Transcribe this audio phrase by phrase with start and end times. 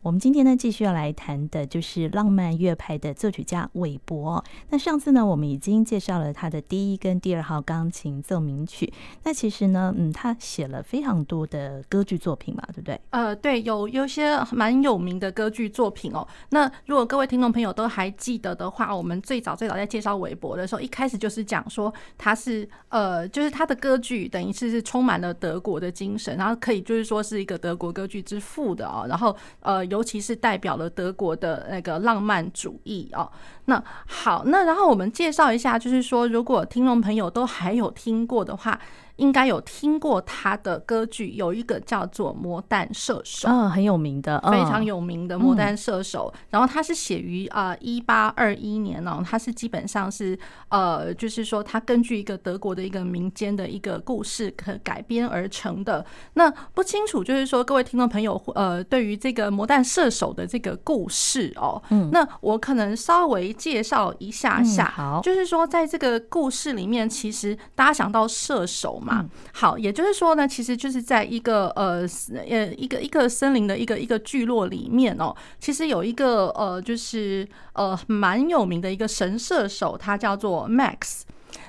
[0.00, 4.42] 我们今天呢，继续要来谈的就是浪漫乐派的作曲家韦伯。
[4.70, 8.92] 那上次呢，我们已经介绍了他的第一跟第二号钢琴奏鸣曲。
[9.24, 13.00] 那其实呢，嗯，他写了非常多的歌剧作品嘛，对不对？
[13.10, 16.26] 呃，对，有有些蛮有名的歌剧作品哦。
[16.50, 29.04] 那如果各位听众朋友都还记得的话，我们最早最早在介绍韦伯的时候，一开始就是讲说他是呃，就是他的歌剧等于是是充满了德国的精神，然后可以就是说是一个德国歌剧之父的哦。
[29.08, 29.87] 然后呃。
[29.90, 33.30] 尤其是代表了德国的那个浪漫主义哦。
[33.66, 38.80] 那好，那然后我们介绍一下，就是说，如果听众朋友都还有听过的话。
[39.18, 46.32] 应该有听过他的歌剧，有一个叫做《魔弹射手》，嗯，很有名的，非常有名的《魔弹射手》。
[46.50, 56.04] 然后它是写于啊一八二一年哦，它是基本上是呃，就是说它根据一个德国的一个民间的一个故事可改编而成的。
[56.34, 69.07] 那不清楚，就是说各位听众朋友呃，对于这个《魔弹射手》的这个故事哦，嗯，那我可能稍微介绍一下下，好，就是说在这个故事里面，其实大家想到射手嘛。
[69.12, 72.06] 嗯，好，也就是说呢，其实就是在一个呃
[72.48, 81.22] 呃一个一个森林的一个一个聚落里面哦，其实有一个呃就是呃蛮有名的一个神射手，他叫做 Max。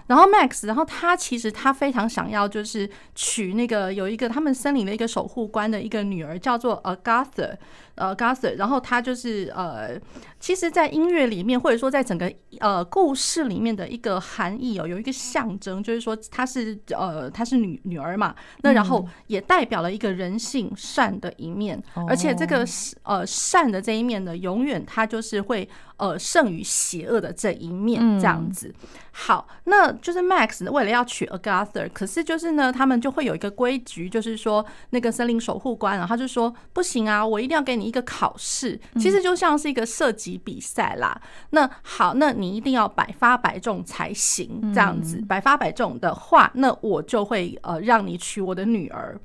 [0.08, 7.56] 然后 Max，然后他其实他非常想要就是娶那个有一个他们森林的一个守护官的一个女儿，叫做 Agatha。
[8.00, 10.00] 呃 Agatha 然后他就是呃，
[10.40, 22.66] 其实，在音乐里面，或者说在整个呃故事里面的一个含义哦，有一个象征，就是说她是呃她是女女儿嘛，那然后也代表了一个人性善的一面，而且这个
[23.04, 28.74] 呃善的这一面呢，永远它就是会呃胜于邪恶的这一面这样子。
[29.12, 37.89] 好，那就是 Max 为了要娶 Agatha，可是就是呢，他们就会有一个规矩，就是说那个森林守护官啊，他就说不行啊，我一定要给你。
[37.90, 41.20] 一个考试其实就像是一个射击比赛啦。
[41.50, 49.20] 那好，那你一定要百发百中才行，这样子百发百中的话，那我就会呃让你娶我的女儿。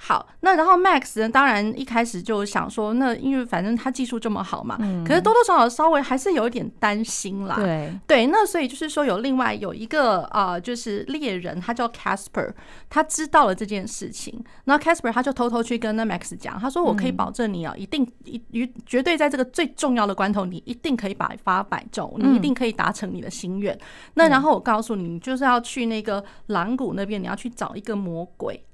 [0.00, 7.56] 好，那然后 Max 呢，当然一开始就想说，那因为反正他技术这么好嘛，嗯、可是多多少少稍微还是有一点担心啦。
[7.56, 12.52] 对对，那所以就是说有另外有一个啊、呃，就是猎人，他叫 Casper，
[12.88, 23.74] 他知道了这件事情，那 Casper 他就偷偷去跟那 Max 讲，他说我可以保证你啊，一定一一绝对在这个最重要的关头，你一定可以百发百中，你一定可以达成你的心愿。
[23.74, 23.80] 嗯、
[24.14, 28.64] 那然后我告诉你，你就是要去那个狼谷那边，你要去找一个魔鬼。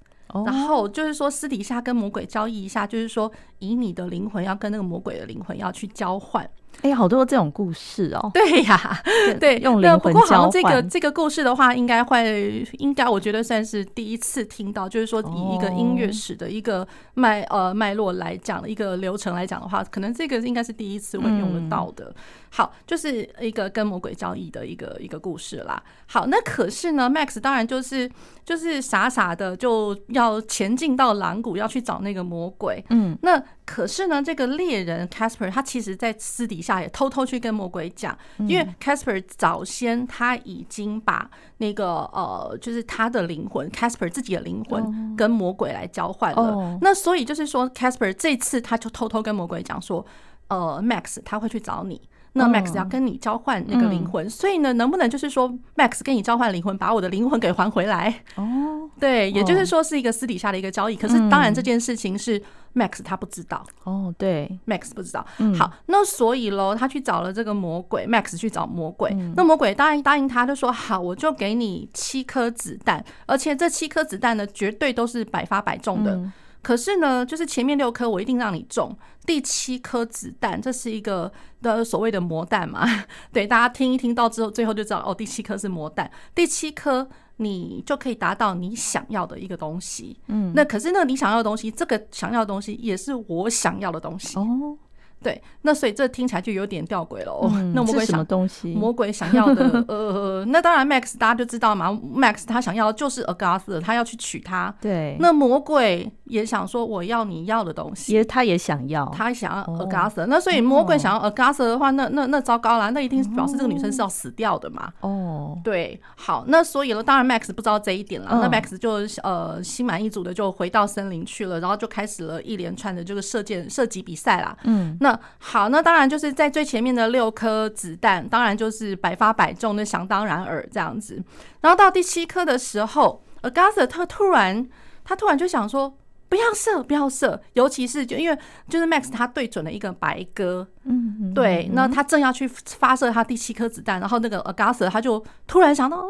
[0.45, 6.49] 然后就是说，私底下跟魔鬼交易一下，就是说，以你的灵魂要跟那个魔鬼的灵魂要去交换。
[6.83, 8.31] 哎，好多这种故事哦。
[8.35, 9.03] 对呀，
[9.41, 10.13] 对，用灵魂交换。
[10.13, 22.15] 不过好像这个这个故事的话，应该会，应该我觉得算是第一次听到，就是说以一个音乐史的一个脉呃脉络来讲，一个流程来讲的话，可能这个应该是第一次会用得到的。
[22.51, 25.83] 好，就是一个跟魔鬼交易的一个一个故事啦。
[26.07, 28.09] 好，那可是呢，Max 当然就是
[28.45, 32.85] 就是傻傻的就要前进到狼谷，要去找那个魔鬼。
[32.91, 46.79] 嗯，那可是呢，这个猎人 Casper 他其实在私底下也偷偷去跟魔鬼讲，因为 Casper 早先他已经把那个呃，就是他的灵魂 Casper 自己的灵魂跟魔鬼来交换了。
[46.83, 50.05] 那所以就是说，Casper 这次他就偷偷跟魔鬼讲说，
[50.49, 52.01] 呃，Max 他会去找你。
[52.37, 58.23] 那 Max 要跟你交换那个灵魂，所以呢，能不能就是说 Max 跟你交换灵魂，把我的灵魂给还回来？
[58.35, 60.97] 哦，对，也就是说是一个私底下的一个交易。
[60.97, 62.43] 可是当然这件事情是
[62.75, 63.65] Max 他不知道。
[63.85, 65.25] 哦，对，Max 不知道。
[65.57, 69.17] 好，那所以喽，他去找了这个魔鬼，Max 去找魔鬼。
[69.37, 76.21] 那魔鬼答应答应他，就说好，我就给你七颗子弹，而且这七颗子弹呢，绝对都是百发百中的。
[76.65, 81.31] 可是呢，就是前面六颗我一定让你中，第七颗子弹，这是一个
[81.61, 82.85] 的所谓的魔弹嘛？
[83.33, 87.07] 对，大家听一听到之后，最后就知道哦，第七颗是魔弹，第七颗
[87.37, 90.17] 你就可以达到你想要的一个东西。
[90.29, 94.77] 嗯，那可是那你想要的东西，这个想要的东西也是我想要的东西哦。
[95.25, 97.51] 对，那所以这听起来就有点吊诡了哦。
[97.75, 98.75] 那魔鬼想什么东西？
[98.75, 101.91] 魔鬼想要的， 呃，那当然，Max 大家就知道嘛。
[101.91, 104.75] Max 他想要的就是 Agatha，他要去娶她。
[104.83, 105.17] 对。
[105.19, 108.13] 那魔鬼也想说，我要你要的东西。
[108.13, 110.27] 也，他也想要，他想要 Agatha。
[110.27, 114.93] 那所以魔鬼想要 Agatha 的话，那那那糟糕了，那一定表示这个女生是要死掉的嘛。
[115.01, 115.59] 哦。
[115.65, 118.29] 对，好，那所以呢，当然 Max 不知道这一点了。
[118.31, 124.57] 那 Max 就呃心满意足的就回到森林去了，然后就开始了一连串的这个射箭射击比赛啦。
[124.65, 124.97] 嗯。
[125.01, 131.23] 那那好，那当然就是在最前面的六颗子弹，当然就是百发百中，那想当然耳这样子。
[131.61, 134.69] 然后到第七颗的时候，Agatha 他突然
[135.05, 135.97] 他突然就想说。
[136.27, 138.37] 不要射，不要射，尤其是就因为
[138.69, 146.09] 就是 Max 他对准了一个白鸽，嗯，对，那他正要去发射他第七颗子弹，然后那个 Agatha 他就突然想到，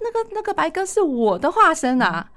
[0.00, 2.30] 那个那个白鸽是我的化身啊，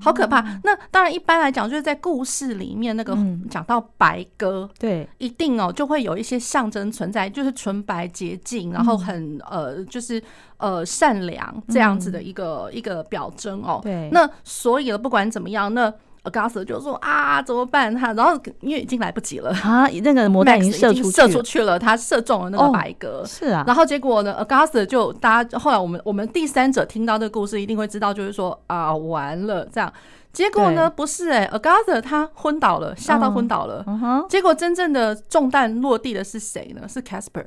[0.00, 0.40] 好可怕。
[0.64, 3.16] 那当然一般来讲就是在故事里面那个
[3.50, 10.22] 讲到白鸽，对，一定哦就会有一些象征存在，就是纯白洁净，然后很呃就是
[10.56, 13.80] 呃善良这样子的一个一个表征哦。
[13.82, 15.92] 对，那所以了不管怎么样那。
[16.30, 17.94] Agatha 就说啊，怎么办？
[17.94, 23.22] 他然后因为已经来不及了啊，那个魔弹已经射出射出去了，他射中了那个白鸽。
[23.22, 23.64] 哦，是啊。
[23.66, 29.92] 然后结果呢，Agatha 就大家后来我们我们第三者听到这个故事，一定会知道，就是说啊，完了这样。
[30.32, 33.82] 结果呢，不是哎，欸，Agatha 他昏倒了，吓到昏倒了。
[33.86, 34.26] 嗯哼。
[34.28, 36.86] 结果真正的中弹落地的是谁呢？
[36.86, 37.46] 是 Casper。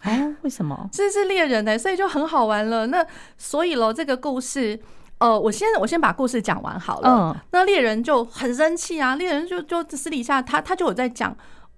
[0.00, 0.88] 哎，为什么？
[0.92, 2.86] 这是猎人呢，欸，所以就很好玩了。
[2.86, 3.04] 那
[3.36, 4.80] 所以喽，这个故事。
[5.18, 7.08] 呃，我先我先把故事讲完好了。
[7.08, 11.34] 嗯，那猎人就很生气啊，猎人就就私底下他他就有在讲，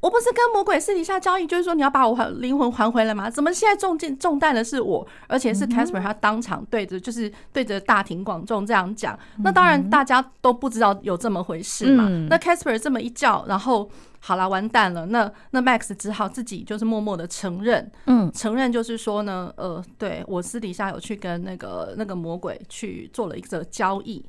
[0.06, 3.28] 我不是跟魔鬼私底下交易，就是说你要把我还灵魂还回来吗？
[3.28, 9.18] 怎么现在中箭中弹的是我，而且是 Casper 他当场对着就是对着大庭广众这样讲。
[9.42, 12.08] 那当然大家都不知道有这么回事嘛。
[12.30, 13.90] 那 Casper 这么一叫，然后。
[14.18, 15.06] 好了，完蛋了。
[15.06, 24.24] 那那 Max 只好自己就是默默的承认，嗯，承认就是说呢，呃，对我私底下有去跟那个那个魔鬼去做了一个交易。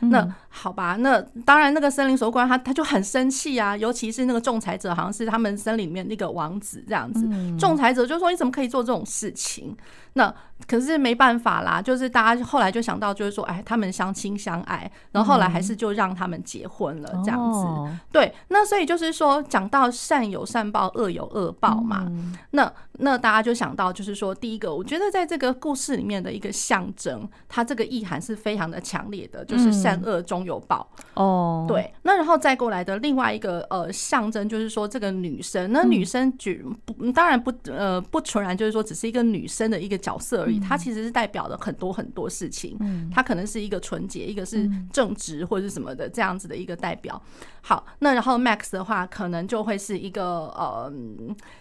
[0.00, 7.26] 那好吧，那当然那个森林守护官他他就很生气啊，尤其是那个仲裁者，好像是他们森林里面那个王子这样子。
[7.58, 9.76] 仲裁者就说，你怎么可以做这种事情？
[10.16, 10.34] 那
[10.66, 17.98] 可是没办法啦，就是大家后来就想到，就是说，哎，他们相亲相爱，然后后来还是就让他们结婚了，这样子。
[18.10, 22.10] 对，那所以就是说，讲到善有善报，恶有恶报嘛。
[22.52, 30.88] 那那大家就想到，就是说，第一个，我觉得在这个故事里面的一个象征，它这个意涵是非常的强烈的，就是善恶终有报。
[31.12, 31.92] 哦，对。
[32.02, 40.00] 那然后再过来的另外一个呃象征，就是说这个女生，那女生举不当然不呃不纯然就是说只是一个女生的一个。
[40.06, 42.78] 角色而已，它其实是代表了很多很多事情。
[43.12, 47.20] 它可能是一个纯洁，一个是正直或者是什么的这样子的一个代表。
[47.60, 50.92] 好，那然后 Max 的话，可能就会是一个呃，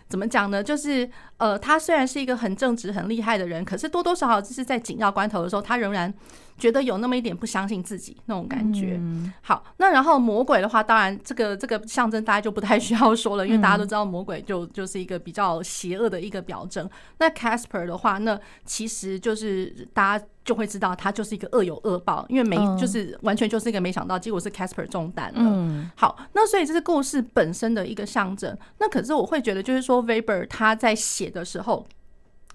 [0.07, 0.63] 怎么讲呢？
[0.63, 6.13] 就是呃，他虽然是一个很正直、很厉害的人，可是多多少少就是在紧要关头的时候，他仍然。
[6.57, 9.00] 觉得有那么一点不相信自己那种感觉。
[9.42, 16.90] 好，那然后魔鬼的话，当然这个这个象征大家就不太需要说了，因为大家都知道魔鬼就就是一个比较邪恶的一个表征。
[17.18, 25.90] 那 Casper 的话，那其实就是大家就会知道他就是一个恶有恶报，因为没就是完全就是一个没想到，结果是 Casper 中弹了。
[25.96, 28.57] 好，那所以这是故事本身的一个象征。
[28.78, 31.86] 那可是我会觉得，就是说 Weber 他在写的时候。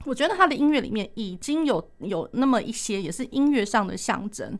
[0.04, 4.58] 我觉得他的音乐里面已经有有那么一些，也是音乐上的象征。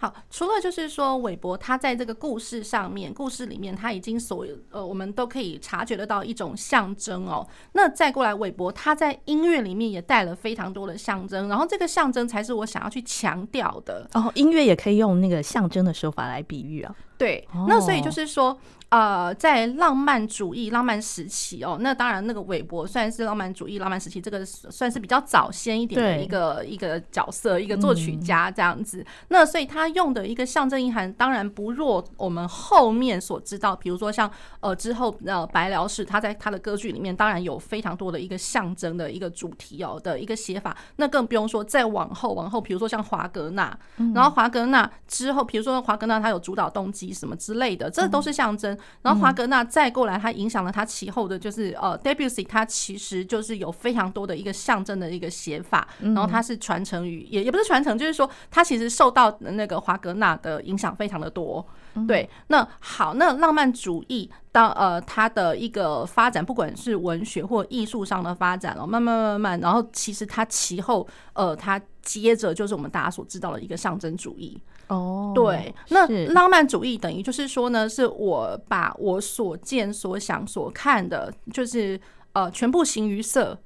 [0.00, 7.44] 好，除了就是说韦伯他在这个故事上面，故事里面他已经所有呃，我们都可以察觉得到一种象征哦。
[7.72, 14.08] 那再过来，韦伯他在音乐里面也带了非常多的象征，然后这个象征才是我想要去强调的。
[14.14, 16.94] 哦，音乐也可以用那个象征的手法来比喻啊。
[17.18, 18.58] 对，那所以就是说。
[18.90, 29.04] 呃，在浪漫主义、浪漫时期哦，那当然那个韦伯算是浪漫主义、浪漫时期这个算是比较早先一点的一个一个角色，一个作曲家这样子。
[29.28, 40.74] 那所以他用的一个象征意涵，当然不弱我们后面所知道，比如说像呃之后呃白辽士他在他的歌剧里面，当然有非常多的一个象征的一个主题哦的一个写法。
[40.96, 43.78] 那更不用说再往后往后，比如说像华格纳，
[44.14, 48.76] 然后华格纳之后，比如说华格纳他有主导动机什么之类的，这都是象征。
[49.02, 61.66] 然后华格纳再过来，他影响了他其后的，就是呃，Debussy，他其实就是有非常多的一个象征的一个写法，然后它是传承于也也不是传承，就是说他其实受到那个华格纳的影响非常的多。
[62.06, 74.60] 对，那好，那浪漫主义当呃它的一个发展，不管是文学或艺术上的发展了，慢慢慢慢，然后其实它其后呃它接着就是我们大家所知道的一个象征主义。
[74.88, 82.00] 哦，对，那浪漫主义等于就是说呢，是我把我所见所想所看的，就是
[82.32, 83.58] 呃全部形于色。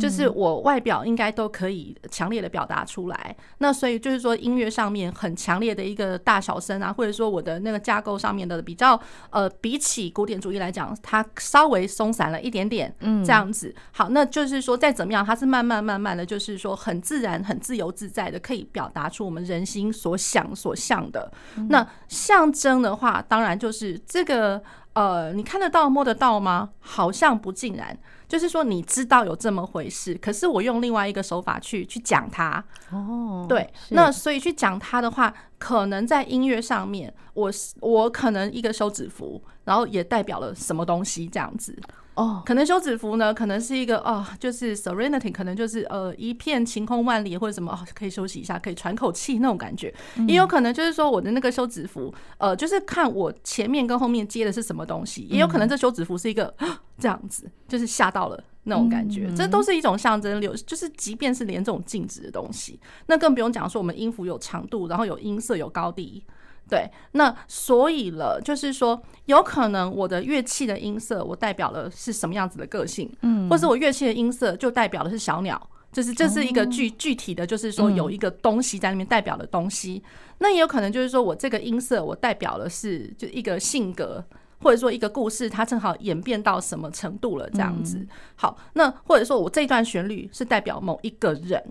[0.00, 8.98] 就是我外表应该都可以强烈的表达出来，那所以就是说音乐上面很强烈的一个大小声啊，或者说我的那个架构上面的比较
[9.30, 13.74] 呃，比起古典主义来讲，它稍微松散了一点点，嗯，这样子。
[13.92, 21.30] 好，那就是说再怎么样，它是慢慢慢慢的就是说很自然、很自由自在的，可以表达出我们人心所想所向的。
[21.68, 24.62] 那象征的话，当然就是这个。
[24.94, 26.70] 呃，你看得到摸得到吗？
[26.80, 27.96] 好像不尽然。
[28.26, 32.64] 就是说，你知道有这么回事，可是我用另外一个手法去去讲它。
[32.90, 41.78] 哦，对，那所以去讲它的话，可能在音乐上面，我我可能一个手指符，然后也代表了什么东西这样子。
[42.14, 49.92] 哦，可能休止符呢，可能是一个哦，就是 serenity，可能就是呃一片晴空万里或者什么哦，可以休息一下，可以喘口气那种感觉。
[50.28, 55.22] 也有可能就是说我的那个休止符，呃，就是看我前面跟后面接的是什么东西。
[55.22, 56.54] 也有可能这休止符是一个
[56.98, 59.28] 这样子，就是吓到了那种感觉。
[59.36, 66.22] 这都是一种象征流，就是即便是连这种静止的东西，那更不用讲说我们音符有长度，然后有音色，有高低。
[66.66, 75.60] 对，那所以了，就是说，有可能我的乐器的音色，我代表了是什么样子的个性，嗯，或是我乐器的音色就代表的是小鸟，
[75.92, 80.02] 就是这是一个具具体的，就是说有一个东西在里面代表的东西。
[80.38, 84.24] 那也有可能就是说我这个音色，我代表的是就一个性格，
[84.62, 88.04] 或者说一个故事，它正好演变到什么程度了这样子。
[88.36, 91.62] 好，那或者说我这段旋律是代表某一个人，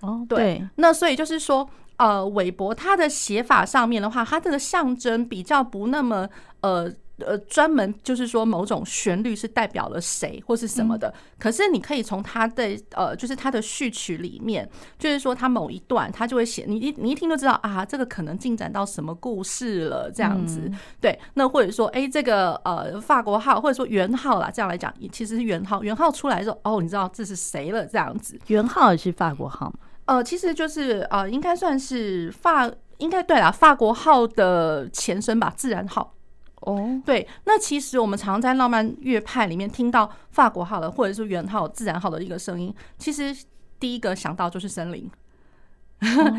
[0.00, 1.70] 哦，对，那所以就是说。
[1.96, 6.28] 呃，韦伯他的写法上面的话，他这个象征比较不那么
[6.60, 11.14] 呃呃专门，就是说某种旋律是代表了谁或是什么的。
[11.38, 20.68] 可是你可以从他的呃，就是他的序曲里面，就是说他某一段他就会写，你一你一听就知道啊，这个可能进展到什么故事了这样子。
[21.00, 28.36] 对，那或者说哎，这个呃法国号或者说元号啦，这样来讲，其实是元号，元号出来之后，哦，你知道这是谁了这样子。
[28.48, 29.74] 元号也是法国号吗？
[30.06, 36.14] 呃，其实就是呃，应该算是法，应该对啦，法国号的前身吧，自然号。
[36.60, 43.36] 哦，对，那其实我们常常在浪漫乐派里面听到法国号的，或者是圆号、自然号的一个声音，其实
[43.78, 45.10] 第一个想到就是森林。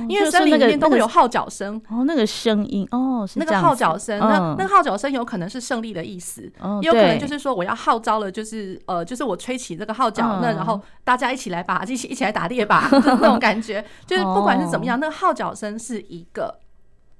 [0.07, 1.81] 因为森林里面都会有号角声。
[1.89, 6.41] 哦，那个声音哦，那个号角声，那那个号角声有可能是胜利的意思，
[6.81, 16.59] 也有可能就是说我要号召了，就是呃，就是我吹起这个号角，那然后大家一起来吧，一起一起来打猎吧， 那种感觉，就是不管是怎么样，那个号角声是一个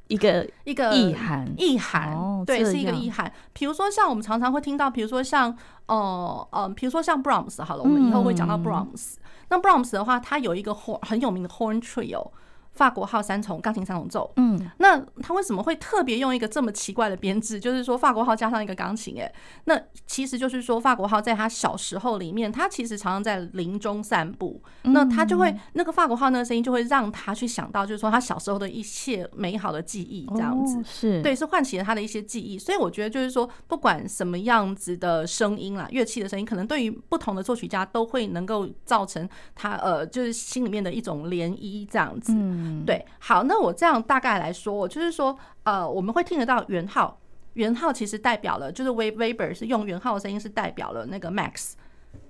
[0.08, 3.32] 一个一个意涵，意涵，对，是一个意涵。
[3.54, 5.56] 比如说像我们常常会听到，比如说像
[5.88, 9.16] 呃呃，比如说像 Brahms 好了，我们以后会讲到 Brahms。
[9.50, 12.32] 那 Brahms 的话，它有一个 horn 很有名的 horn trio。
[12.76, 17.60] 法国号三重钢琴三重奏，嗯，那他为什么会特别用一个这么奇怪的编制？
[17.60, 19.32] 就是说法国号加上一个钢琴，哎，
[19.64, 30.82] 那其实就是说法国号在他小时候里面，他其实常常在林中散步，那他就会那个法国号那个声音就会让他去想到，就是说他小时候的一切美好的记忆，这样子。
[30.84, 31.22] 是。
[31.22, 32.60] 对，是唤起了他的一些记忆。
[32.60, 42.34] 所以我觉得就是说，不管什么样子的声音啦，乐器的声音，可能对于不同的作曲家都会能够造成他呃，就是心里面的一种涟漪，这样子。
[42.36, 47.20] 嗯，对，好，那我这样大概来说，我就是说，呃，我们会听得到圆号，
[47.54, 51.74] 圆号其实代表了，就是 Weber 是用圆号的声音是代表了那个 Max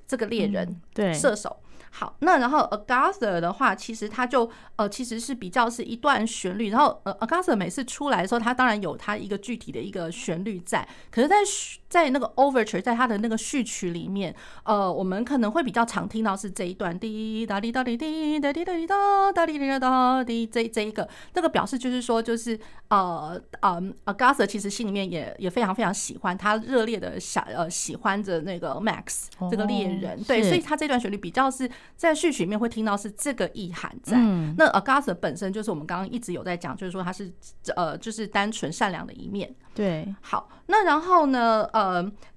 [0.08, 1.58] 这个猎人，对，射手。
[1.92, 6.70] 好，那然后 Agatha 的话，其实它就呃，其实是比较是一段旋律。
[6.70, 10.86] 然后呃，Agatha 每次出来的时候，它当然有它一个具体的一个旋律在。
[11.10, 11.38] 可是，在
[11.96, 14.36] 在那个 Overture，在它的那个序曲里面，
[14.66, 22.60] 呃，我们可能会比较常听到是这一段滴答滴答滴滴答滴答滴答答滴答答滴这这一个，那个表示就是说，就是
[22.90, 31.70] 呃嗯，Agatha 其实心里面也也非常非常喜欢他热烈的想呃喜欢着那个 Max 这个猎人，对，所以他这段旋律比较是。
[31.96, 34.18] 在序曲里面会听到是这个意涵在。
[34.58, 37.32] 那 Agatha 本身就是我们刚刚一直有在讲，就是说他是
[37.76, 39.54] 呃，就是单纯善良的一面。
[39.74, 41.85] 对，好，那然后呢，呃，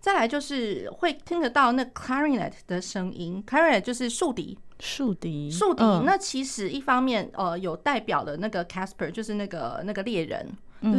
[0.01, 5.83] 再来就是会听得到那 clarinet 的声音，clarinet 就是竖笛，竖笛，竖笛。
[6.05, 10.47] 那其实一方面呃，有代表的那个 Casper，就是那个那个猎人。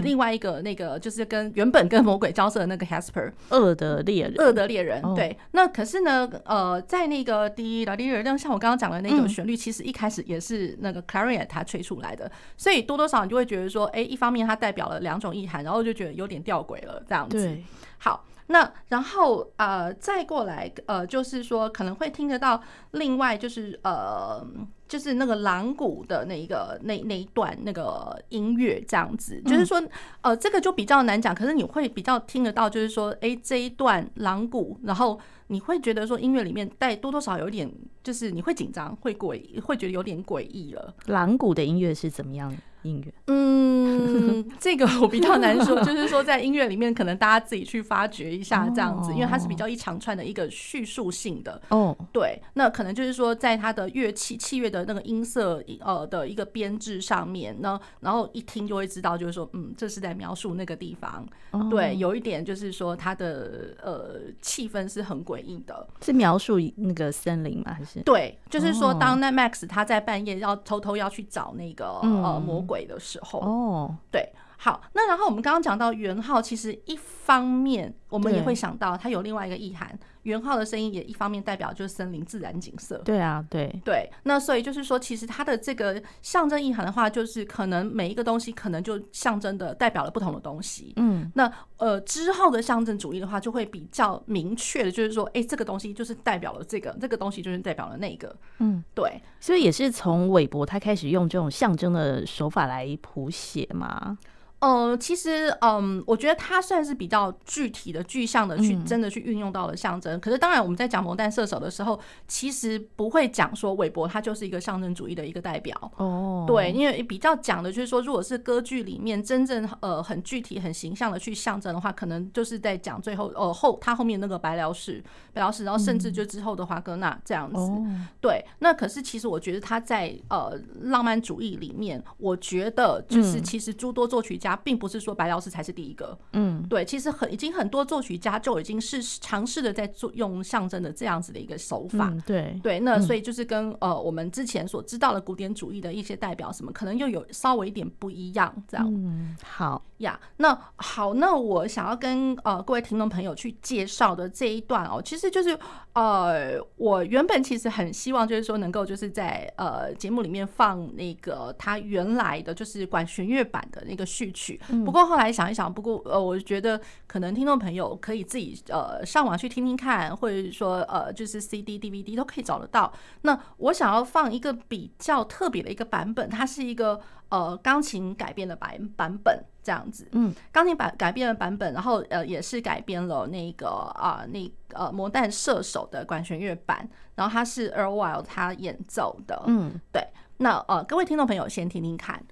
[0.04, 5.02] 另外一个那个就是跟原本跟魔鬼交涉的那个 Hasper 恶的猎人，恶的猎人。
[5.16, 17.58] 对，那可是呢，呃，在那个第一的猎人，像我刚刚讲的那个旋律，其实一开始也是那个 Clarinet 他吹出来的，所以多多少少你就会觉得说，哎，一方面它代表了两种意涵，然后就觉得有点吊诡了这样子。
[18.00, 24.46] 好，那然后呃，再过来呃，就是说可能会听得到另外就是呃。
[24.90, 29.80] 就是那个狼谷的那一个那那一段那个音乐这样子，就是说，
[30.22, 40.92] 呃，这个就比较难讲，可是你会比较听得到，就是说，哎，这一段狼谷，然后你会觉得说音乐里面带多多少有点，就是你会紧张，会诡，会觉得有点诡异了。
[41.06, 42.52] 狼谷的音乐是怎么样？
[42.84, 43.14] 音乐？
[43.28, 51.62] 嗯， 这个我比较难说，就是说在音乐里面，可能大家自己去发掘一下这样子，因为它是比较一长串的一个叙述性的。
[51.70, 61.26] 哦，对，那可能就是说在它的乐器器乐的那个音色呃的一个编制上面呢，然后一听就会知道，就是说，嗯，这是在描述那个地方。
[61.70, 67.74] 对，有一点就是说它的呃气氛是很诡异的，是描述那个森林吗？
[67.74, 68.00] 还是？
[68.02, 73.40] 对，就是说当那 Max 他在半夜要偷偷要去找那个呃魔鬼的时候。
[73.40, 79.98] 哦，对，好，那然后我们刚刚讲到元昊，其实一方面我们也会想到它有另外一个意涵，
[80.30, 82.98] 圆号的声音也一方面代表就是森林自然景色。
[83.00, 90.94] 对啊，对对，那所以就是说，其实它的这个象征意涵的话，就是可能每一个东西可能就象征的代表了不同的东西。
[90.96, 98.36] 嗯，那呃之后的象征主义的话，就会比较明确的，就是说，哎，这个东西就是代表了这个，这个东西就是代表了那个。
[98.60, 104.18] 嗯，对，所以也是从韦伯他开始用这种象征的手法来谱写嘛。
[104.60, 110.20] 呃，其实，嗯，我觉得它算是比较具体的、具象的去真的去运用到了象征。
[110.20, 111.98] 可是，当然我们在讲魔弹射手的时候，
[112.28, 115.92] 其实不会讲说韦伯他就是一个象征主义的一个代表。
[115.96, 125.02] 哦，对，因为比较讲的就是说，如果是歌剧里面真正呃很具体、很形象的去象征的话，可能就是在讲最后呃后他后面那个白辽士、
[125.32, 127.72] 白辽士，然后甚至就之后的华格纳这样子。
[128.20, 134.49] 对，那可是其实我觉得他在呃浪漫主义里面，我觉得就是其实诸多作曲家。
[134.56, 142.60] 并不是说白老师才是第一个，嗯，对，其实很已经很多作曲家就已经是尝试的在做用象征的这样子的一个手法，嗯、对。
[142.64, 149.84] 对，那所以就是跟呃我们之前所知道的古典主义的一些代表什么，可能又有稍微一点不一样，这样，嗯，好。
[150.00, 155.60] 呀，那好，那我想要跟呃各位听众朋友去介绍的这一段哦，其实就是
[155.92, 164.39] 呃我原本其实很希望就是说能够就是在呃节目里面放那个他原来的就是管弦乐版的那个序曲。
[164.86, 172.92] 不过后来想一想，不过呃，我觉得可能听众朋友可以自己呃上网去听听看，或者说呃就是 CD、DVD 都可以找得到。
[173.22, 180.08] 那我想要放一个比较特别的一个版本，它是一个呃钢琴改编的版版本这样子。
[180.14, 189.44] 嗯，钢琴版改编的版本，然后呃也是改编了那个啊、呃、那呃魔弹射手的管弦乐版，然后它是 Earl Wild 他演奏的。
[189.48, 190.08] 嗯，对。
[190.38, 192.24] 那呃各位听众朋友先听听看。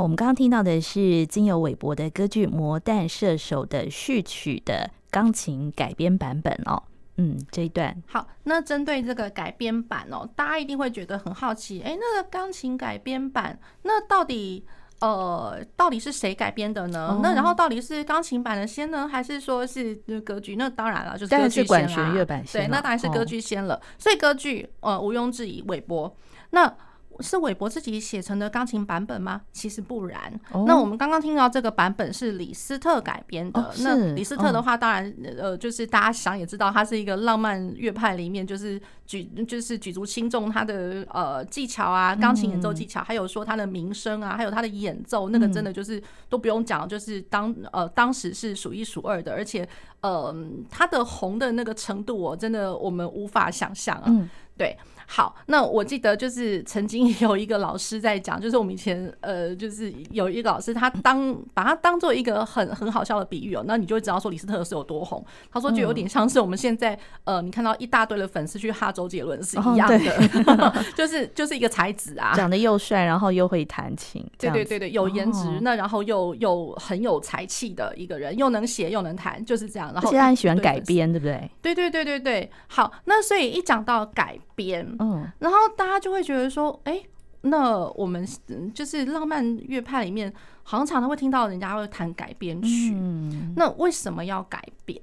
[0.00, 6.82] 我们刚刚听到的是经由韦伯的歌剧《魔弹射手》的序曲的钢琴改编版本哦。
[7.16, 8.26] 嗯，这一段好。
[8.42, 14.64] 那针对这个改编版哦，大家一定会觉得很好奇，哎，那个钢琴改编版，那到底
[14.98, 17.10] 呃，到底是谁改编的呢？
[17.12, 20.56] 哦、那然后到底是钢琴版的先呢，还是说是歌剧？
[20.56, 22.42] 那当然了，就是歌剧先啦。
[22.52, 23.76] 对，那当然是歌剧先了。
[23.76, 26.16] 哦、所以歌剧呃，毋庸置疑，韦伯
[26.50, 26.74] 那。
[27.20, 29.42] 是韦伯自己写成的钢琴版本吗？
[29.52, 30.20] 其实不然。
[30.52, 30.66] Oh.
[30.66, 33.62] 那我们刚刚听到这个版本是李斯特改编的。
[33.62, 49.68] Oh, 那李斯特的话，当然呃，就是大家想也知道，他是一个浪漫乐派里面就是举就是举足轻重他的呃技巧啊，钢琴演奏技巧，还有说他的名声啊，还有他的演奏，那个真的就是都不用讲，就是当呃当时是数一数二的，而且
[50.00, 50.34] 呃
[50.70, 54.28] 他的红的那个程度，我真的我们无法想象啊。
[54.56, 54.76] 对。
[55.06, 65.24] 好，那我记得就是曾经 有一个老师在讲，就是我们以前呃，就是有一个老师，他当把他当做一个很很好笑的比喻哦、喔，那你就会知道说李斯特是有多红。
[65.52, 79.92] 他说就有点像是我们现在呃，你看到一大堆的粉丝去哈周杰伦是一样的， 就是就是一个才子啊，长得又帅，然后又会弹琴，对对对对，有颜值，那然后又又很有才气的一个人，又能写又能弹，就是这样。
[79.92, 81.50] 然后现在很喜欢改编，对不对？
[81.60, 82.50] 对对对对对。
[82.68, 84.93] 好，那所以一讲到改编。
[84.98, 87.00] 嗯，然后大家就会觉得说，哎，
[87.42, 88.26] 那我们
[88.72, 95.00] 就是浪漫乐派里面，好像常常会听到人家会弹改编曲，嗯，那为什么要改编？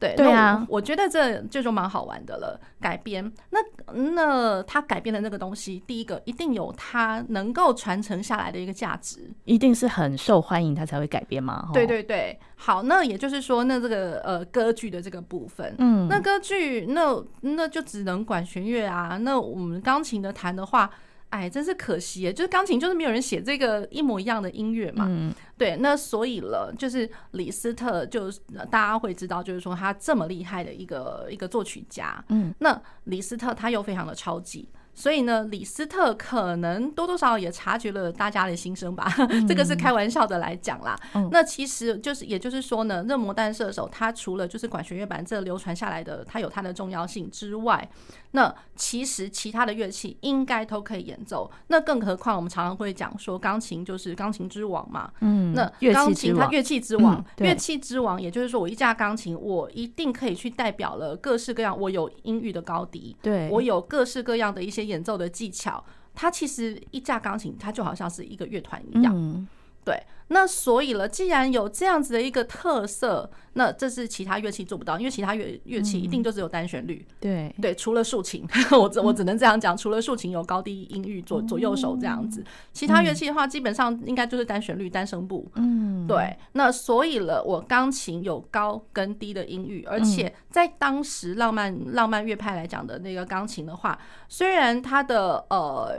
[0.00, 2.58] 对，对啊，我觉得这这就蛮好玩的了。
[2.80, 3.60] 改编，那
[3.92, 11.68] 那他改编的那个东西，第一个一定有他能够传承下来的一个价值，一定是很受欢迎，他才会改编嘛。
[11.74, 20.90] 对对对，好，那也就是说，那这个呃歌剧的这个部分，嗯，那歌剧那那就只能管弦乐啊，那我们钢琴的弹的话。
[21.30, 25.06] 哎，真是可惜耶，就是钢琴就是没有人写这个一模一样的音乐嘛。
[25.08, 28.30] 嗯，对，那所以了，就是李斯特，就
[28.70, 32.22] 大家会知道，就是说他这么厉害的一个一个作曲家。
[32.28, 34.68] 嗯，那李斯特他又非常的超级。
[34.94, 40.94] 所以呢，李斯特可能多多少少也察觉了大家的心声吧， 嗯、这个是开玩笑的来讲啦。
[41.14, 47.88] 嗯、那其实就是，也就是说呢，热魔弹射手它除了就是管弦乐版这流传下来的，它有它的重要性之外，
[48.32, 51.50] 那其实其他的乐器应该都可以演奏。
[51.68, 55.10] 那更何况我们常常会讲说，钢琴就是钢琴之王嘛。
[55.20, 64.79] 嗯，那钢琴它乐器之王，乐器之王，也就是说，我一架钢琴，我一定可以去代表了各式各样，我有音域的高低，对，我有各式各样的一些。
[64.84, 69.46] 演奏的技巧，它其实一架钢琴，它就好像是一个乐团一样，嗯、
[69.84, 70.02] 对。
[70.32, 77.54] 那所以了，既然有这样子的一个特色，那这是其他乐器做不到，因为其他乐乐器一定就只有单旋律，嗯、对。
[77.60, 86.36] 对，除了竖琴， 我只我只能这样讲，除了竖琴有高低音域左左右手这样子，其他乐器的话，基本上应该就是单旋律单声部，嗯，对。
[86.52, 95.92] 那所以了，我钢琴有高跟低的音域，而且在当时浪漫浪漫乐派来讲的那个钢琴的话，虽然它的呃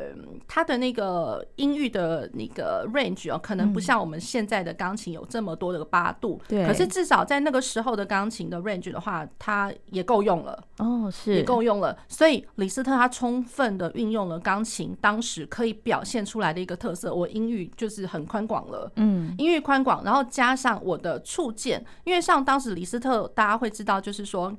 [0.48, 4.21] 它的那个音域的那个 range 哦，可能不像我们。
[4.22, 11.98] 现在的钢琴有这么多的八度，对，可是至少在那个时候的钢琴的 range 的话，它也够用了哦，是也够用了。
[12.08, 24.56] 所以李斯特他充分的运用了钢琴当时可以表现出来的一个特色，我音域就是很宽广了，嗯，音域宽广，然后加上我的触键，因为像当时李斯特大家会知道，就是说，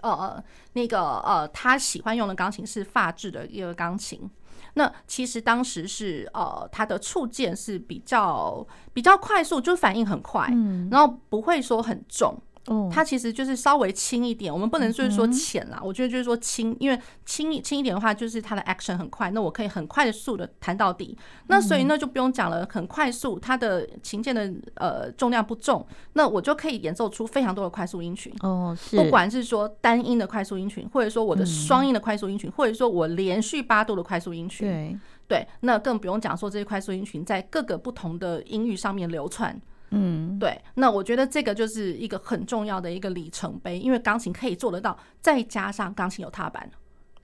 [0.00, 0.42] 呃，
[0.72, 4.28] 那个呃，他喜欢用的钢琴是发质的一个钢琴。
[4.74, 12.36] 那其实当时是呃，它的触键是比较比较快速，就反应很快，嗯，然后不会说很重。
[12.66, 21.16] 哦，它其实就是稍微轻一点，我们不能就是说浅啦，我觉得就是说轻，因为轻一轻一点的话，就是它的 action 很快，那我可以很快速的弹到底，
[21.48, 28.32] 那所以那就不用讲了，很快速，它的琴键的呃重量不重，那我就可以演奏出非常多的快速音群。
[28.42, 34.98] 哦，是，不管是说单音的快速音群，或者说我的双音的快速音群，或者说我连续八度的快速音群，对。
[35.28, 39.58] 对，那更不用讲说这些快速音群在各个不同的音域上面流窜。
[39.92, 46.68] 嗯，对，那我觉得这个就是一个很重要的一个里程碑，因为钢琴可以做得到，再加上钢琴有踏板。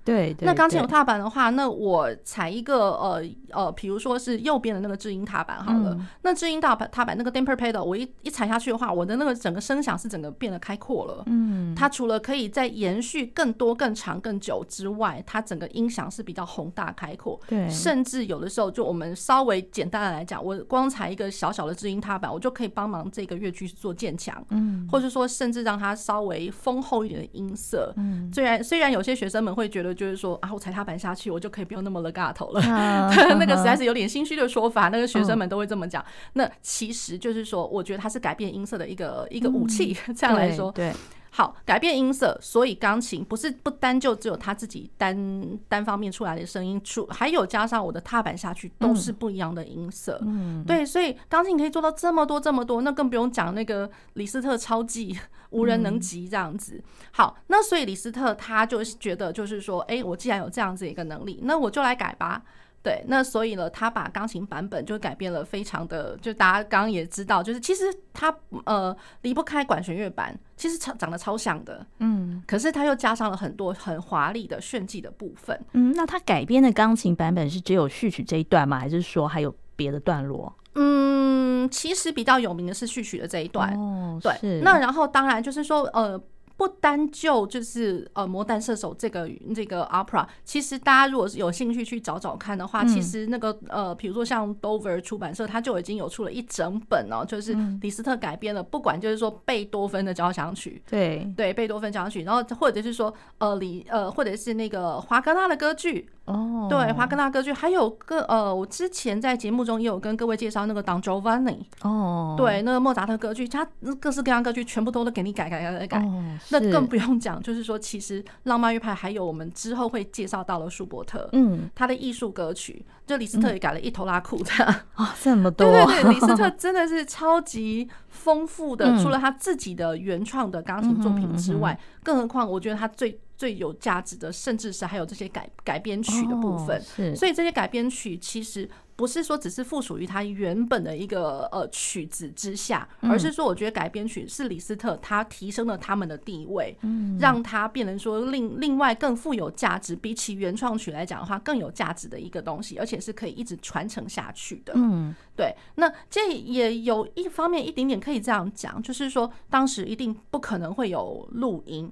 [0.08, 11.22] 对，对，那钢琴有踏板的话，那我踩一个呃呃，比如说是右边的那个制音踏板好了，嗯、那制音踏板踏板那个 damper pedal，我一一踩下去的话，我的那个整个声响是整个变得开阔了。
[11.26, 17.38] 嗯，它除了可以再延续更多、更长、更久之外，它整个音响是比较宏大开阔。
[17.46, 24.42] 对，甚至有的时候，就我们稍微简单的来讲，我光踩一个小小的制音踏板，我就可以帮忙这个乐曲做渐强。
[24.48, 27.92] 嗯，或者说甚至让它稍微丰厚一点的音色。
[27.98, 29.97] 嗯，虽然虽然有些学生们会觉得。
[29.98, 32.62] 就是说啊，我踩踏板下去，我就可以不用那么 legato 了。
[33.08, 33.36] Uh -huh.
[33.38, 36.00] 那个实在是有点心虚的说法，那个学生们都会这么讲。
[36.02, 36.06] Uh.
[36.34, 39.94] 那其实就是说，我觉得它是改变音色的一个一个武器。
[39.94, 40.14] Uh.
[40.16, 40.90] 这样来说，对。
[40.90, 40.96] 对
[41.30, 50.18] 好，改变音色，所以钢琴不是不单就只有他自己单单方面出来的声音，出还有加上我的踏板下去都是不一样的音色。
[50.22, 55.16] 嗯，对，所以钢琴可以做到这么多这么多，那更不用讲那个李斯特超技
[55.50, 56.82] 无人能及这样子。
[57.10, 62.42] 好，那所以李斯特他就是觉得就是说，哎，我既然有这样子一个能力，那我就来改吧。
[62.80, 68.34] 对，那所以呢，他把钢琴版本就改变了，非常的，就大家刚刚也知道，就是其实他
[68.64, 78.78] 呃离不开管弦乐版，其实超长得超像的，嗯，可是他又加上了很多很华丽的炫技的部分，嗯，那他改编的钢琴版本是只有序曲这一段吗？
[78.78, 80.54] 还是说还有别的段落？
[80.74, 86.20] 嗯，其实比较有名的是序曲的这一段，哦，对，那然后当然就是说呃。
[86.58, 106.10] 不单就就是呃，魔弹射手这个这个 opera，其实大家如果是有兴趣去找找看的话，嗯、其实那个呃，比如说像 Dover 出版社，它就已经有出了一整本哦，就是李斯特改编了，不管就是说贝多芬的交响曲，对对，贝多芬交响曲，然后或者是说呃李呃，或者是那个华格纳的歌剧。
[106.28, 113.66] 哦，对，华格纳歌剧还有个呃，我之前在节目中也有跟各位介绍那个 Don Giovanni 哦，对，那个莫扎特歌剧，他
[113.98, 116.08] 各式各样歌剧全部都都给你改改改改改，
[116.50, 124.64] 那更不用讲，就是说其实浪漫乐派还有我们之后会介绍到了舒伯特，嗯，他的艺术歌曲，就李斯特也改了一头拉库的
[124.94, 126.50] 啊，这么多，对对对，李斯特。
[126.58, 133.18] 真的是超级丰富的，除了他自己的原创的钢琴作品之外，更何况我觉得他最。
[133.38, 136.76] 最有价值的，甚至是还有这些改改编曲的部分。
[136.98, 146.76] 哦，所以这些改编曲其实不是说只是附属于他原本的一个呃曲子之下，而是说我觉得改编曲是李斯特他提升了他们的地位，
[147.20, 154.72] 让他变成说另另外更富有价值，比起原创曲来讲的话更有价值的一个东西，而且是可以一直传承下去的。
[154.74, 155.54] 嗯，对。
[155.76, 161.88] 那这也有一方面一点点可以这样讲，就是说当时一定不可能会有录音。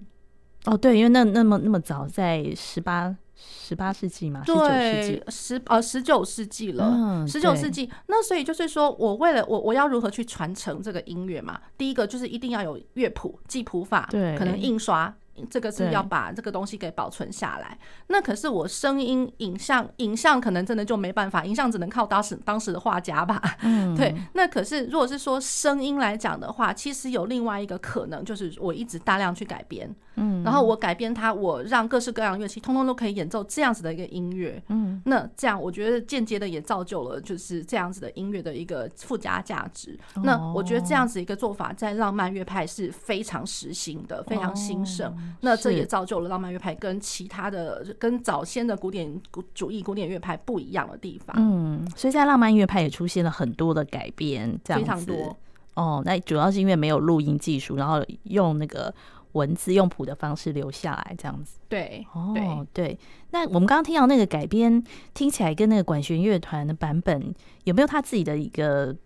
[0.67, 7.91] 哦，对，因为那那么那么早，在十八十八世纪嘛，对，十呃十九世纪了，十九世纪。
[8.07, 11.61] 那所以就是说我为了我我要如何去传承这个音乐嘛？
[11.79, 15.15] 第一个就是一定要有乐谱、记谱法，对，可能印刷。
[15.51, 17.77] 这个是要把这个东西给保存下来。
[18.09, 23.41] 那可是我声音、影像、影像可能真的就没办法，影像只能靠当时当时的画家吧。
[23.63, 24.15] 嗯，对。
[24.35, 29.95] 那可是如果是说声音来讲的话，其实有另外一个可能，就是我一直大量去改编。
[30.19, 34.63] 嗯，然后我改编它，我让各式各样乐器通通都可以演奏这样子的一个音乐。
[34.69, 39.99] 嗯，那这样我觉得间接的也造就了就是这样子的音乐的一个附加价值。
[40.23, 45.15] 那我觉得这样子一个做法在浪漫乐派是非常实行的，非常兴盛。
[45.41, 49.21] 那这也造就了浪漫乐派跟其他的、跟早先的古典
[49.55, 51.37] 主义、古典乐派不一样的地方。
[51.39, 54.87] 嗯，所以在浪漫乐派也出现了很多的改编，这样子。
[54.87, 55.37] 非常多。
[55.75, 58.95] 哦，那主要是因为没有录音技术，然后用那个
[59.33, 61.59] 文字、用谱的方式留下来，这样子。
[61.69, 62.07] 对。
[62.15, 62.99] 哦，对。
[63.31, 68.97] 那我们刚刚听到那个改编，听起来跟那个管弦乐团的版本有没有他自己的一个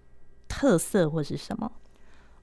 [0.47, 1.71] 特色或是什么？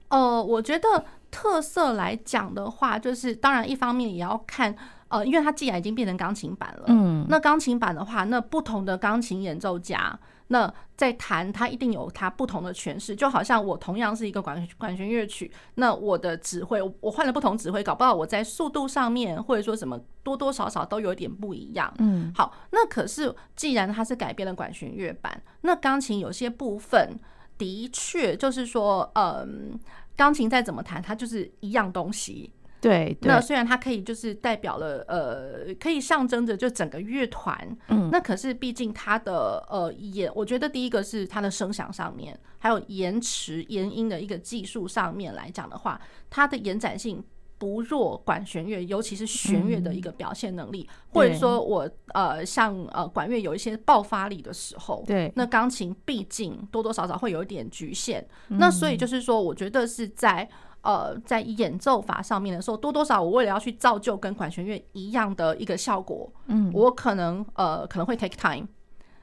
[0.10, 1.06] 呃，我觉得。
[1.30, 4.74] 特色来讲的话，就是当然一方面也要看，
[5.10, 13.14] 呃，因为它既然已经变成钢琴版了，嗯，那钢琴版的话，那不同的钢琴演奏家，那在弹，它一定有它不同的诠释。
[13.14, 21.94] 就好像我同样是一个管管弦乐曲，那我的指挥，我换了不同指挥，搞不好我在速度上面或者说什么多多少少都有点不一样。
[22.00, 27.20] 嗯，好，那可是既然它是改编了管弦乐版，那钢琴有些部分
[27.58, 29.80] 的确就是说，嗯。
[30.18, 32.52] 钢琴再怎么弹，它就是一样东西。
[32.82, 37.56] 对，对，那虽然它可以就是代表了呃，可以象征着就整个乐团。
[37.90, 46.02] 嗯，那可是毕竟它的呃延，我觉得第一个是它的声响上面，还有延迟延音的一个技术上面来讲的话，
[46.32, 47.24] 它的延展性。
[47.60, 60.48] 不弱管弦乐，尤其是弦乐的一个表现能力，嗯、或者说我呃像呃管乐有一些爆发力的时候，对，那钢琴毕竟多多少少会有一点局限，嗯、那所以就是说，我觉得是在
[60.82, 68.68] 呃在演奏法上面的时候，多多少我为了要去造就跟管弦乐一样的一个效果，嗯，我可能呃可能会 take time，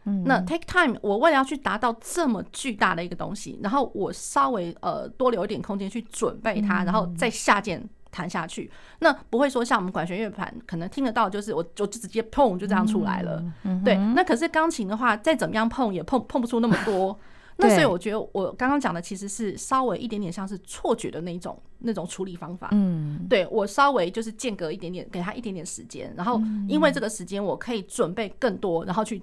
[0.07, 7.89] 嗯，那 take time 我为了要去达到这么巨大的一个东西，然后我稍微呃多留一点空间去准备它，然后再下键。
[8.15, 13.45] 弹下去，那不会说像我们管弦乐盘可能听得到，就是我我就直接碰就这样出来了。
[13.65, 17.19] 嗯、对，那可是钢琴的话，再怎么样碰也碰碰不出那么多。
[17.57, 22.69] 那所以我觉得我刚刚讲的其实是稍微一点点像是错觉的那种那种处理方法。
[22.73, 29.23] 嗯，对，我稍微就是间隔一点点，给他一点点时间，然后因为这个时间我可以准备更多，然后去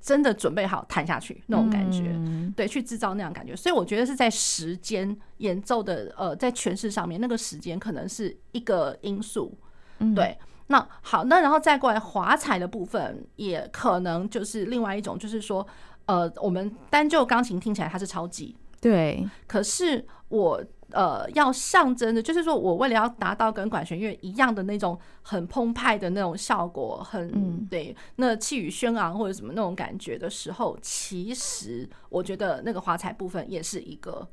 [0.00, 2.14] 真的准备好弹下去那种感觉。
[2.54, 3.54] 对，去制造那样感觉。
[3.54, 9.56] 所以我觉得是在时间演奏的呃，在诠释上面，那个时间可能是一个因素。
[10.14, 10.36] 对。
[10.68, 15.64] 那好，那然后再过来华彩的部分，也可能就是另外一种，就是说，
[16.06, 20.60] 呃，我们单就钢琴听起来它是超级对，可是我
[20.96, 34.26] 呃要象征的，就是说我为了要达到跟管弦乐一样的那种很澎湃的那种效果，很对，那气宇轩昂或者什么那种感觉的时候，其实我觉得那个华彩部分也是一个。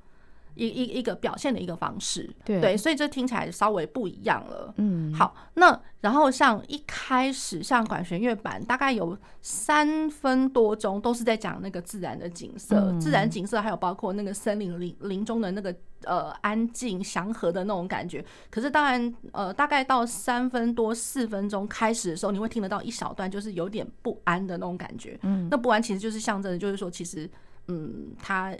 [0.55, 4.71] 一一一个表现的一个方式，对，对，所以这听起来稍微不一样了。
[4.77, 15.75] 嗯，好，那然后像一开始像管弦乐版，大概有三分多钟都是在讲那个自然的景色，嗯、自然景色还有包括那个森林林林中的那个
[16.05, 18.23] 呃安静祥和的那种感觉。
[18.49, 25.19] 可是当然呃，大概到三分多四分钟开始的时候，你会听得到一小段就是有点不安的那种感觉。
[25.23, 27.29] 嗯，那不安其实就是象征，就是说其实。
[27.69, 28.53] 嗯，他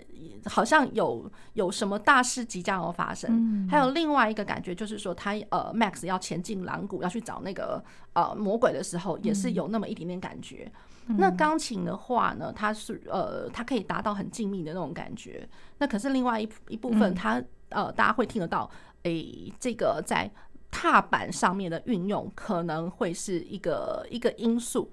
[0.46, 3.30] 好像有有什么大事即将要发生。
[3.34, 7.84] 嗯，还有另外一个感觉就是说，他呃，Max 要前进狼谷要去找那个
[8.14, 10.72] 呃魔鬼的时候，也是有那么一点点感觉。
[10.72, 15.48] 嗯，那钢琴的话呢，它是呃，它可以达到很静谧的那种感觉。
[15.78, 18.70] 那可是另外一一部分，它呃，大家会听得到，
[19.04, 20.30] 诶、欸，这个在
[20.72, 24.92] 踏板上面的运用可能会是一个一个因素。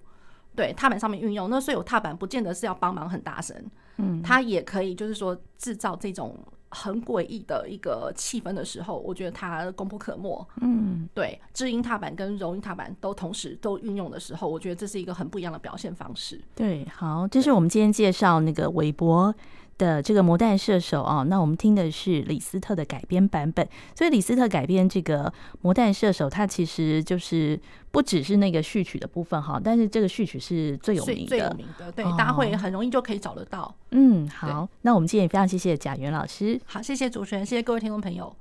[0.56, 3.56] 对，踏板上面运用，那所以有踏板不见得是要帮忙很大声。
[3.98, 6.36] 嗯，它也可以，就是说制造这种
[6.70, 10.46] 很诡异的一个气氛的时候，我觉得它功不可没。
[10.60, 16.40] 嗯，对，知音踏板跟柔音踏板都同时都运用的时候，我觉得这是一个很不一样的表现方式。
[16.54, 19.34] 对，好，这是我们今天介绍那个韦伯
[19.80, 23.66] 的这个魔弹射手啊，那我们听的是李斯特的改编版本。
[23.96, 27.58] 所以李斯特改编这个魔弹射手，它其实就是
[27.90, 33.74] 不只是那个序曲的部分哈，但是这个序曲是最有名的，最有名的，对，大家会很容易就可以找得到。
[33.92, 38.36] 嗯，好，那我们今天也非常谢谢贾元老师，好，谢谢主持人，谢谢各位听众朋友。